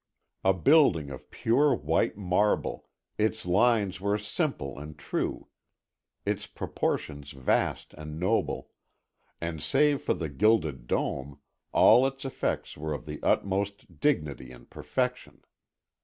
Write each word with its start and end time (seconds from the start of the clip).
A 0.43 0.51
building 0.55 1.11
of 1.11 1.29
pure 1.29 1.75
white 1.75 2.17
marble, 2.17 2.89
its 3.19 3.45
lines 3.45 4.01
were 4.01 4.17
simple 4.17 4.79
and 4.79 4.97
true, 4.97 5.49
its 6.25 6.47
proportions 6.47 7.29
vast 7.29 7.93
and 7.93 8.19
noble, 8.19 8.71
and 9.39 9.61
save 9.61 10.01
for 10.01 10.15
the 10.15 10.27
gilded 10.27 10.87
dome, 10.87 11.37
all 11.71 12.07
its 12.07 12.25
effects 12.25 12.75
were 12.75 12.93
of 12.93 13.05
the 13.05 13.19
utmost 13.21 13.99
dignity 13.99 14.51
and 14.51 14.67
perfection. 14.71 15.43